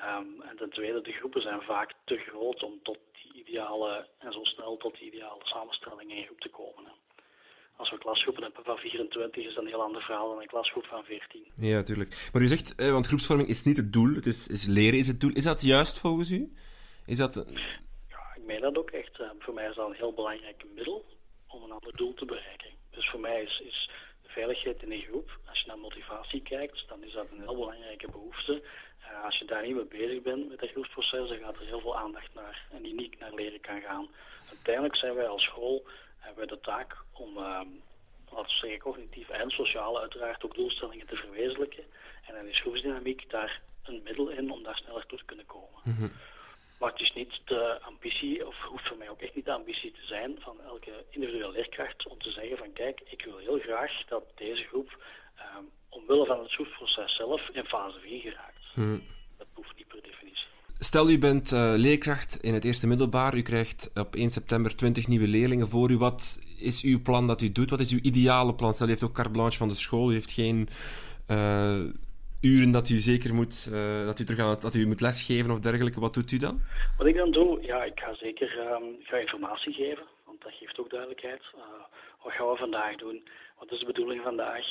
[0.00, 4.32] Um, en ten tweede, de groepen zijn vaak te groot om tot die ideale en
[4.32, 6.84] zo snel tot die ideale samenstelling in groep te komen.
[6.84, 6.90] Hè.
[7.76, 10.84] Als we klasgroepen hebben van 24 is dat een heel ander verhaal dan een klasgroep
[10.84, 11.46] van 14.
[11.56, 12.30] Ja, natuurlijk.
[12.32, 15.06] Maar u zegt, eh, want groepsvorming is niet het doel, het is, is, leren is
[15.06, 15.32] het doel.
[15.32, 16.52] Is dat juist volgens u?
[17.06, 17.34] Is dat...
[18.08, 19.18] Ja, ik meen dat ook echt.
[19.20, 21.04] Uh, voor mij is dat een heel belangrijk middel
[21.46, 22.70] om een ander doel te bereiken.
[22.90, 23.90] Dus voor mij is, is
[24.32, 28.10] veiligheid in een groep, als je naar motivatie kijkt, dan is dat een heel belangrijke
[28.10, 28.62] behoefte.
[29.24, 31.96] Als je daar niet mee bezig bent met dat groepsproces, dan gaat er heel veel
[31.96, 34.08] aandacht naar en die niet naar leren kan gaan.
[34.48, 35.86] Uiteindelijk zijn wij als school
[36.18, 37.60] hebben wij de taak om, uh,
[38.30, 41.84] laten we zeggen, cognitief en sociaal uiteraard ook doelstellingen te verwezenlijken.
[42.26, 45.80] En dan is groepsdynamiek daar een middel in om daar sneller toe te kunnen komen.
[45.82, 46.12] Mm
[46.82, 49.92] maar het is niet de ambitie, of hoeft voor mij ook echt niet de ambitie
[49.92, 54.04] te zijn van elke individuele leerkracht om te zeggen van kijk, ik wil heel graag
[54.08, 55.04] dat deze groep
[55.56, 58.61] um, omwille van het zoekproces zelf in fase 4 geraakt.
[58.74, 59.02] Hmm.
[59.38, 60.46] Dat hoeft niet per definitie.
[60.78, 63.36] Stel, u bent uh, leerkracht in het eerste middelbaar.
[63.36, 65.98] U krijgt op 1 september 20 nieuwe leerlingen voor u.
[65.98, 67.70] Wat is uw plan dat u doet?
[67.70, 68.72] Wat is uw ideale plan?
[68.72, 70.10] Stel, u heeft ook carte blanche van de school.
[70.10, 70.68] U heeft geen
[71.30, 71.84] uh,
[72.40, 75.60] uren dat u zeker moet, uh, dat u terug aan, dat u moet lesgeven of
[75.60, 76.00] dergelijke.
[76.00, 76.60] Wat doet u dan?
[76.96, 80.78] Wat ik dan doe, ja, ik ga zeker um, ga informatie geven, want dat geeft
[80.78, 81.42] ook duidelijkheid.
[82.22, 83.28] Wat gaan we vandaag doen?
[83.58, 84.64] Wat is de bedoeling vandaag?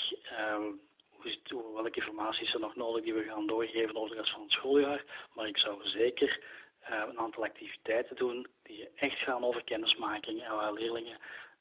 [1.25, 4.31] Um, hoe, welke informatie is er nog nodig die we gaan doorgeven over de rest
[4.31, 5.03] van het schooljaar?
[5.33, 6.43] Maar ik zou zeker
[6.89, 11.17] uh, een aantal activiteiten doen die echt gaan over kennismaking en waar leerlingen,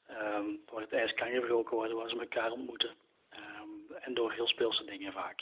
[0.09, 2.95] um, waar het ijs kan gebroken worden, waar ze elkaar ontmoeten.
[3.99, 5.41] en door heel speelse dingen vaak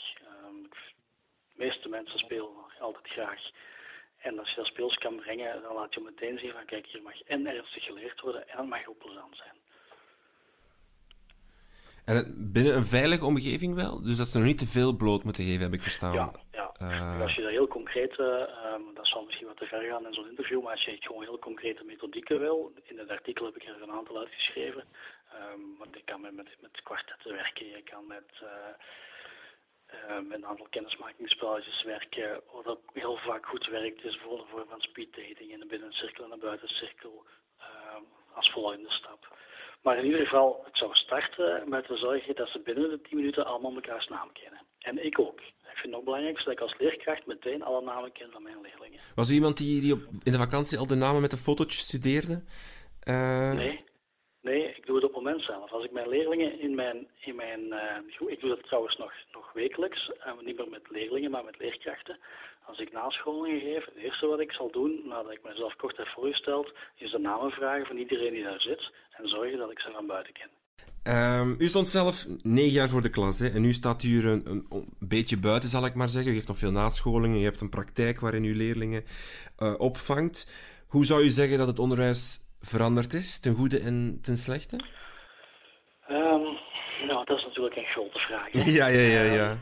[1.54, 3.40] de meeste mensen spelen altijd graag.
[4.18, 7.02] En als je dat speels kan brengen, dan laat je meteen zien van kijk, hier
[7.02, 9.59] mag en ernstig geleerd worden en het mag ook plezant zijn.
[12.04, 14.02] En binnen een veilige omgeving wel?
[14.02, 16.14] Dus dat ze nog niet te veel bloot moeten geven, heb ik verstaan.
[16.14, 16.74] Ja, ja.
[16.82, 17.20] Uh...
[17.20, 18.26] Als je dat heel concreet, uh,
[18.94, 21.38] dat zal misschien wat te ver gaan in zo'n interview, maar als je gewoon heel
[21.38, 24.84] concrete methodieken wil, in het artikel heb ik er een aantal uitgeschreven.
[25.34, 28.28] Um, want je kan met, met, met kwartetten werken, je kan met...
[28.42, 28.48] Uh,
[30.28, 32.40] met een aantal kennismakingsspelletjes werken.
[32.52, 35.66] Wat ook heel vaak goed werkt is voor de vorm van speed dating in de
[35.66, 37.24] binnencirkel en de buitencirkel
[37.58, 37.64] uh,
[38.34, 39.38] als volgende stap.
[39.82, 43.16] Maar in ieder geval, het zou starten met te zorgen dat ze binnen de 10
[43.16, 44.60] minuten allemaal elkaars naam kennen.
[44.78, 45.40] En ik ook.
[45.40, 48.60] Ik vind het ook belangrijk dat ik als leerkracht meteen alle namen ken van mijn
[48.60, 49.00] leerlingen.
[49.14, 51.82] Was er iemand die, die op, in de vakantie al de namen met de fotootjes
[51.82, 52.42] studeerde?
[53.04, 53.52] Uh...
[53.52, 53.84] Nee.
[54.42, 55.72] Nee, ik doe het zelf.
[55.72, 59.52] Als ik mijn leerlingen in mijn, in mijn uh, ik doe dat trouwens nog, nog
[59.52, 60.10] wekelijks,
[60.44, 62.18] niet meer met leerlingen, maar met leerkrachten.
[62.64, 66.06] Als ik nascholingen geef, het eerste wat ik zal doen, nadat ik mezelf kort heb
[66.06, 69.90] voorgesteld, is de namen vragen van iedereen die daar zit en zorgen dat ik ze
[69.90, 70.50] van buiten ken.
[71.02, 73.48] Um, u stond zelf negen jaar voor de klas hè?
[73.48, 76.30] en nu staat u er een, een, beetje buiten, zal ik maar zeggen.
[76.30, 79.04] U heeft nog veel nascholingen, je hebt een praktijk waarin u leerlingen
[79.58, 80.46] uh, opvangt.
[80.88, 84.84] Hoe zou u zeggen dat het onderwijs veranderd is, ten goede en ten slechte?
[87.60, 88.52] Natuurlijk een grote vraag.
[88.78, 89.58] ja, ja, ja, ja.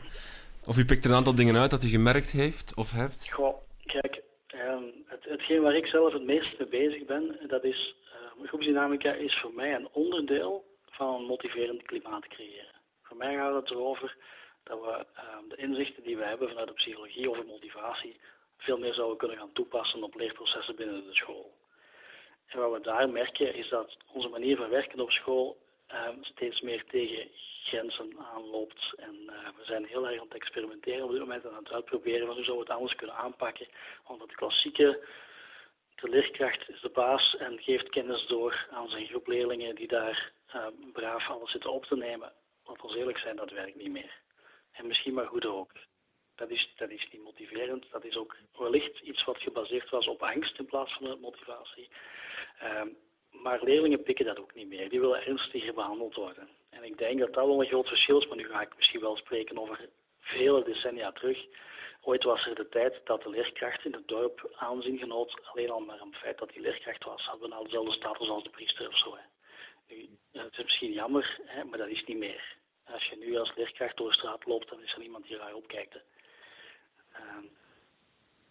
[0.64, 3.32] Of u pikt een aantal dingen uit dat u gemerkt heeft of hebt?
[3.32, 3.56] Goh,
[3.86, 4.22] kijk,
[4.54, 7.94] um, het, hetgeen waar ik zelf het meest mee bezig ben, dat is,
[8.40, 12.74] uh, groepsdynamica is voor mij een onderdeel van een motiverend klimaat creëren.
[13.02, 14.16] Voor mij gaat het erover
[14.62, 18.20] dat we um, de inzichten die we hebben vanuit de psychologie over motivatie
[18.58, 21.54] veel meer zouden kunnen gaan toepassen op leerprocessen binnen de school.
[22.46, 25.56] En wat we daar merken is dat onze manier van werken op school
[26.20, 27.28] steeds meer tegen
[27.68, 28.94] grenzen aanloopt.
[28.96, 31.72] En uh, we zijn heel erg aan het experimenteren op dit moment en aan het
[31.72, 33.66] uitproberen van hoe zouden we het anders kunnen aanpakken.
[34.06, 35.04] Want het klassieke,
[35.94, 40.32] de leerkracht is de baas en geeft kennis door aan zijn groep leerlingen die daar
[40.54, 42.32] uh, braaf alles zitten op te nemen.
[42.64, 44.12] Laat ons eerlijk zijn, dat werkt niet meer.
[44.72, 45.72] En misschien maar goed ook.
[46.34, 47.90] Dat is, dat is niet motiverend.
[47.90, 51.88] Dat is ook wellicht iets wat gebaseerd was op angst in plaats van motivatie.
[52.62, 52.96] Um,
[53.30, 54.88] maar leerlingen pikken dat ook niet meer.
[54.88, 56.48] Die willen ernstiger behandeld worden.
[56.78, 59.00] En ik denk dat dat wel een groot verschil is, maar nu ga ik misschien
[59.00, 59.88] wel spreken over
[60.20, 61.38] vele decennia terug.
[62.02, 65.80] Ooit was er de tijd dat de leerkracht in het dorp aanzien genoot, alleen al
[65.80, 68.50] maar om het feit dat hij leerkracht was, hadden we nou dezelfde status als de
[68.50, 69.16] priester of zo.
[69.16, 69.22] Hè.
[69.88, 72.56] Nu, het is misschien jammer, hè, maar dat is niet meer.
[72.84, 75.54] Als je nu als leerkracht door de straat loopt, dan is er niemand die raar
[75.54, 75.94] opkijkt.
[77.12, 77.44] Uh,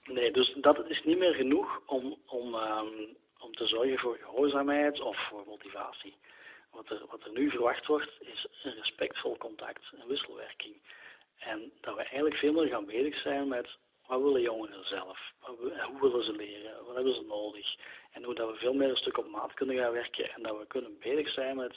[0.03, 4.99] nee, dus dat is niet meer genoeg om, om um, om te zorgen voor gehoorzaamheid
[4.99, 6.15] of voor motivatie.
[6.77, 10.75] Wat er, wat er nu verwacht wordt, is een respectvol contact, een wisselwerking.
[11.37, 13.67] En dat we eigenlijk veel meer gaan bezig zijn met
[14.05, 15.19] wat willen jongeren zelf?
[15.39, 16.85] Hoe willen ze leren?
[16.85, 17.75] Wat hebben ze nodig?
[18.11, 20.57] En hoe dat we veel meer een stuk op maat kunnen gaan werken en dat
[20.57, 21.75] we kunnen bezig zijn met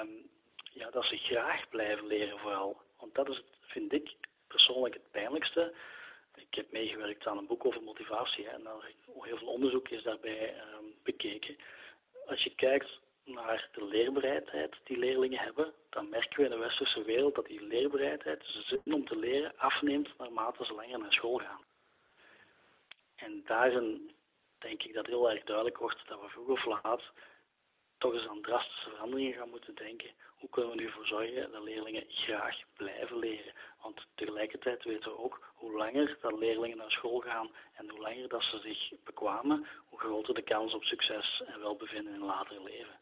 [0.00, 0.30] um,
[0.72, 2.80] ja, dat ze graag blijven leren vooral.
[2.98, 4.10] Want dat is, vind ik
[4.46, 5.72] persoonlijk het pijnlijkste
[6.50, 8.62] ik heb meegewerkt aan een boek over motivatie en
[9.20, 11.56] heel veel onderzoek is daarbij ehm, bekeken.
[12.26, 17.02] Als je kijkt naar de leerbereidheid die leerlingen hebben, dan merken we in de westerse
[17.02, 21.12] wereld dat die leerbereidheid, dus de zin om te leren, afneemt naarmate ze langer naar
[21.12, 21.64] school gaan.
[23.16, 24.14] En daarin
[24.58, 27.02] denk ik dat heel erg duidelijk wordt dat we vroeg of laat
[27.98, 30.10] toch eens aan drastische veranderingen gaan moeten denken.
[30.38, 33.52] Hoe kunnen we ervoor zorgen dat leerlingen graag blijven leren?
[33.82, 38.28] Want tegelijkertijd weten we ook hoe langer dat leerlingen naar school gaan en hoe langer
[38.28, 42.98] dat ze zich bekwamen, hoe groter de kans op succes en welbevinden in later leven.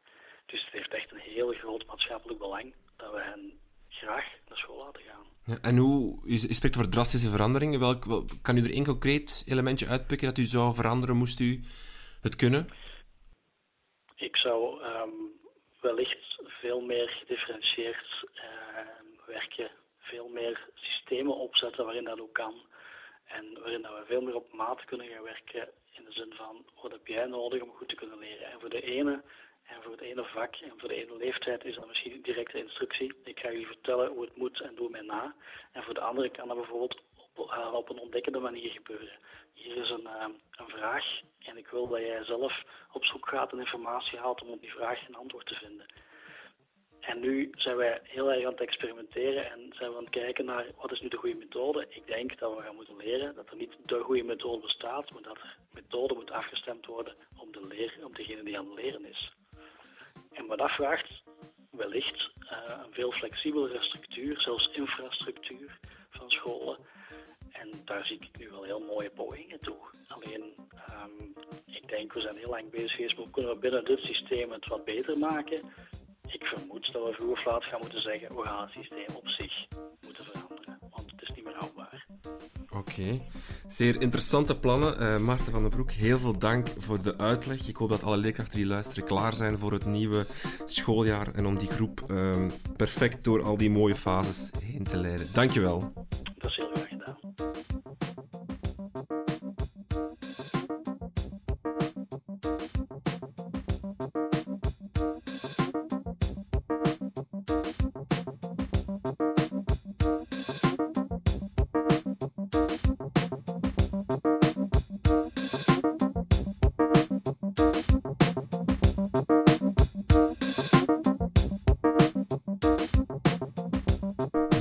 [0.51, 4.77] Dus het heeft echt een heel groot maatschappelijk belang dat we hen graag naar school
[4.85, 5.27] laten gaan.
[5.45, 7.81] Ja, en hoe, u spreekt over drastische veranderingen.
[7.81, 8.05] Welk,
[8.43, 11.61] kan u er één concreet elementje uitpikken dat u zou veranderen, moest u
[12.21, 12.69] het kunnen?
[14.17, 15.41] Ik zou um,
[15.81, 18.43] wellicht veel meer gedifferentieerd uh,
[19.27, 22.55] werken, veel meer systemen opzetten waarin dat ook kan.
[23.25, 26.65] En waarin dat we veel meer op maat kunnen gaan werken in de zin van
[26.83, 28.51] wat heb jij nodig om goed te kunnen leren.
[28.53, 29.23] En voor de ene
[29.69, 33.15] en voor het ene vak en voor de ene leeftijd is dat misschien directe instructie.
[33.25, 35.35] Ik ga jullie vertellen hoe het moet en doe mij na.
[35.73, 37.01] En voor de andere kan dat bijvoorbeeld
[37.73, 39.19] op, een ontdekkende manier gebeuren.
[39.53, 41.05] Hier is een, uh, een vraag
[41.39, 44.73] en ik wil dat jij zelf op zoek gaat en informatie haalt om op die
[44.73, 45.87] vraag een antwoord te vinden.
[47.01, 50.45] En nu zijn wij heel erg aan het experimenteren en zijn we aan het kijken
[50.45, 51.87] naar wat is nu de goede methode.
[51.89, 55.23] Ik denk dat we gaan moeten leren dat er niet de goede methode bestaat, maar
[55.23, 59.05] dat er methode moet afgestemd worden op, de leer, op degene die aan het leren
[59.05, 59.33] is.
[60.39, 61.23] En wat dat vraagt
[61.71, 62.51] wellicht uh,
[62.85, 65.79] een veel flexibelere structuur, zelfs infrastructuur
[66.11, 66.79] van scholen.
[67.53, 69.77] En daar zie ik nu wel heel mooie pogingen toe.
[70.09, 70.55] Alleen,
[70.91, 71.35] um,
[71.67, 74.67] ik denk, we zijn heel lang bezig geweest, maar kunnen we binnen dit systeem het
[74.67, 75.63] wat beter maken?
[76.27, 79.29] Ik vermoed dat we vroeg of laat gaan moeten zeggen, we gaan het systeem op
[79.29, 79.67] zich
[80.01, 80.38] moeten veranderen.
[81.39, 82.07] Niet meer houdbaar.
[82.71, 83.21] Oké,
[83.67, 85.03] zeer interessante plannen.
[85.03, 87.69] Uh, Maarten van den Broek, heel veel dank voor de uitleg.
[87.69, 90.27] Ik hoop dat alle leerkrachten die luisteren klaar zijn voor het nieuwe
[90.67, 92.37] schooljaar en om die groep uh,
[92.77, 95.27] perfect door al die mooie fases heen te leiden.
[95.33, 95.93] Dankjewel.
[96.39, 97.17] Dat is heel graag gedaan.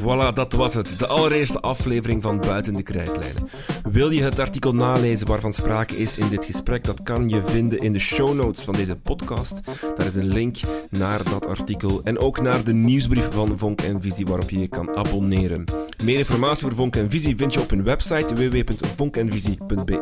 [0.08, 1.00] Voilà, dat was het.
[1.00, 3.48] De allereerste aflevering van Buiten de Krijtlijnen.
[3.92, 6.84] Wil je het artikel nalezen waarvan sprake is in dit gesprek?
[6.84, 9.60] Dat kan je vinden in de show notes van deze podcast.
[9.96, 10.58] Daar is een link
[10.90, 14.68] naar dat artikel en ook naar de nieuwsbrief van Vonk en Visie waarop je je
[14.68, 15.66] kan abonneren.
[16.04, 20.00] Meer informatie voor Vonk en Visie vind je op hun website www.vonkenvisie.be.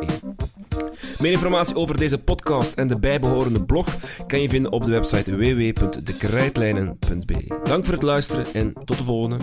[1.18, 5.36] Meer informatie over deze podcast en de bijbehorende blog kan je vinden op de website
[5.36, 7.60] www.dekrijtlijnen.be.
[7.64, 9.36] Dank voor het luisteren en tot de volgende.